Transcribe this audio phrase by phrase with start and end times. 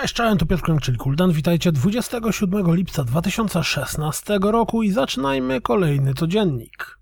[0.00, 1.32] cześć, to Piotr Krąg, czyli Kuldan.
[1.32, 6.98] Witajcie 27 lipca 2016 roku i zaczynajmy kolejny codziennik.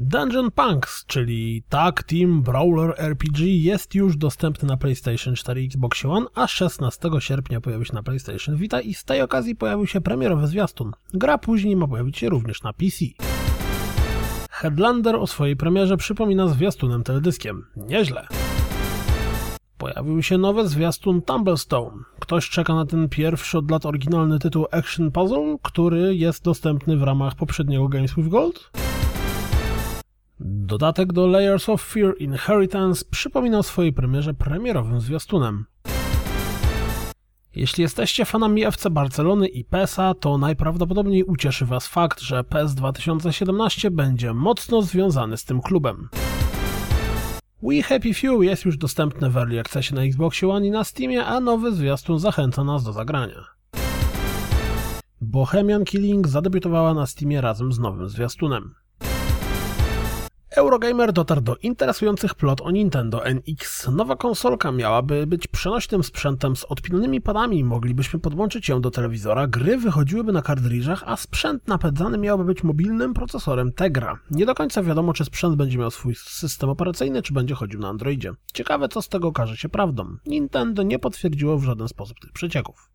[0.00, 6.04] Dungeon Punks, czyli Tag Team Brawler RPG jest już dostępny na PlayStation 4 i Xbox
[6.04, 10.00] One, a 16 sierpnia pojawi się na PlayStation Vita i z tej okazji pojawił się
[10.00, 10.92] premierowy zwiastun.
[11.14, 13.04] Gra później ma pojawić się również na PC.
[14.50, 17.66] Headlander o swojej premierze przypomina zwiastunem teledyskiem.
[17.76, 18.26] Nieźle.
[19.84, 22.02] Pojawił się nowy zwiastun Tumblestone.
[22.20, 27.02] Ktoś czeka na ten pierwszy od lat oryginalny tytuł Action Puzzle, który jest dostępny w
[27.02, 28.70] ramach poprzedniego Games with Gold.
[30.40, 35.64] Dodatek do Layers of Fear Inheritance przypomina o swojej premierze premierowym zwiastunem.
[37.56, 43.90] Jeśli jesteście fanami FC Barcelony i PESA, to najprawdopodobniej ucieszy Was fakt, że PES 2017
[43.90, 46.08] będzie mocno związany z tym klubem.
[47.66, 51.24] We Happy Few jest już dostępny w Early Accessie na Xbox One i na Steamie,
[51.24, 53.44] a nowy zwiastun zachęca nas do zagrania.
[55.20, 58.74] Bohemian Killing zadebiutowała na Steamie razem z nowym zwiastunem.
[60.56, 63.88] Eurogamer dotarł do interesujących plot o Nintendo NX.
[63.88, 69.76] Nowa konsolka miałaby być przenośnym sprzętem z odpinanymi padami, moglibyśmy podłączyć ją do telewizora, gry
[69.76, 74.18] wychodziłyby na kartridżach, a sprzęt napędzany miałby być mobilnym procesorem Tegra.
[74.30, 77.88] Nie do końca wiadomo, czy sprzęt będzie miał swój system operacyjny, czy będzie chodził na
[77.88, 78.32] Androidzie.
[78.52, 80.16] Ciekawe, co z tego okaże się prawdą.
[80.26, 82.94] Nintendo nie potwierdziło w żaden sposób tych przecieków.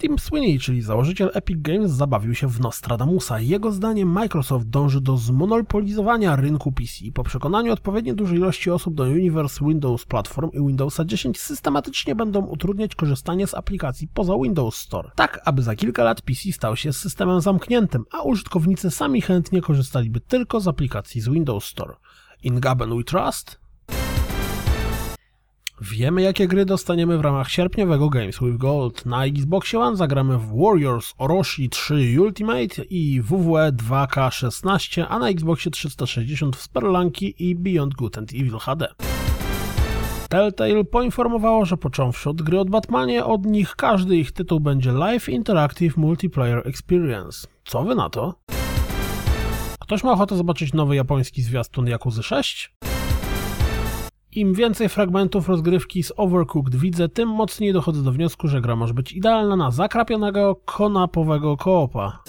[0.00, 3.40] Tim Sweeney, czyli założyciel Epic Games, zabawił się w Nostradamusa.
[3.40, 7.12] Jego zdaniem Microsoft dąży do zmonopolizowania rynku PC.
[7.14, 12.46] Po przekonaniu odpowiedniej dużej ilości osób do Universe Windows Platform i Windowsa 10 systematycznie będą
[12.46, 15.10] utrudniać korzystanie z aplikacji poza Windows Store.
[15.14, 20.20] Tak, aby za kilka lat PC stał się systemem zamkniętym, a użytkownicy sami chętnie korzystaliby
[20.20, 21.94] tylko z aplikacji z Windows Store.
[22.42, 23.59] In Gaben We Trust?
[25.82, 29.06] Wiemy, jakie gry dostaniemy w ramach sierpniowego Games with Gold.
[29.06, 35.70] Na Xbox One zagramy w Warriors Orochi 3 Ultimate i WWE 2K16, a na Xboxie
[35.70, 38.88] 360 w Spelunky i Beyond Good and Evil HD.
[40.28, 45.28] Telltale poinformowało, że począwszy od gry od Batmanie, od nich każdy ich tytuł będzie Live
[45.28, 47.48] Interactive Multiplayer Experience.
[47.64, 48.34] Co wy na to?
[49.80, 52.74] Ktoś ma ochotę zobaczyć nowy japoński zwiastun Yakuza 6?
[54.32, 58.94] Im więcej fragmentów rozgrywki z Overcooked widzę, tym mocniej dochodzę do wniosku, że gra może
[58.94, 62.22] być idealna na zakrapionego, konapowego koopa.